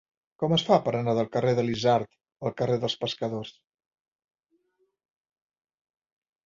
[0.43, 2.17] Com es fa per anar del carrer de l'Isard
[2.47, 3.53] al carrer dels Pescadors?